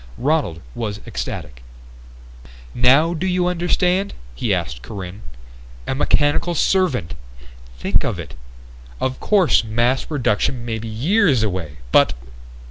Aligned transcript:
Ronald 0.17 0.61
was 0.73 0.99
ecstatic. 1.05 1.61
"Now 2.73 3.13
do 3.13 3.27
you 3.27 3.45
understand?" 3.45 4.15
he 4.33 4.51
asked 4.51 4.81
Corinne. 4.81 5.21
"A 5.85 5.93
mechanical 5.93 6.55
servant! 6.55 7.13
Think 7.77 8.03
of 8.03 8.17
it! 8.17 8.33
Of 8.99 9.19
course 9.19 9.63
mass 9.63 10.03
production 10.05 10.65
may 10.65 10.79
be 10.79 10.87
years 10.87 11.43
away, 11.43 11.77
but 11.91 12.15